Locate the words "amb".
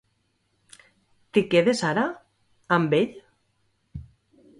2.79-2.97